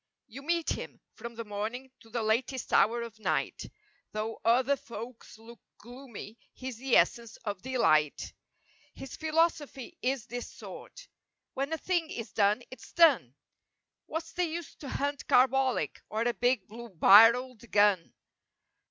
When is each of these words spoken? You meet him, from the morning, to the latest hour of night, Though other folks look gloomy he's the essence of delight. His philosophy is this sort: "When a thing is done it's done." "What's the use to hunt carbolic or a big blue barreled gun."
You 0.25 0.41
meet 0.41 0.69
him, 0.71 0.99
from 1.13 1.35
the 1.35 1.45
morning, 1.45 1.91
to 1.99 2.09
the 2.09 2.23
latest 2.23 2.73
hour 2.73 3.03
of 3.03 3.19
night, 3.19 3.69
Though 4.13 4.41
other 4.43 4.75
folks 4.75 5.37
look 5.37 5.59
gloomy 5.77 6.39
he's 6.53 6.77
the 6.77 6.95
essence 6.97 7.37
of 7.45 7.61
delight. 7.61 8.33
His 8.95 9.15
philosophy 9.15 9.99
is 10.01 10.25
this 10.25 10.49
sort: 10.49 11.07
"When 11.53 11.71
a 11.71 11.77
thing 11.77 12.09
is 12.09 12.31
done 12.33 12.63
it's 12.71 12.91
done." 12.93 13.35
"What's 14.07 14.31
the 14.33 14.45
use 14.45 14.73
to 14.77 14.89
hunt 14.89 15.27
carbolic 15.27 16.01
or 16.09 16.23
a 16.23 16.33
big 16.33 16.67
blue 16.67 16.89
barreled 16.89 17.69
gun." 17.69 18.15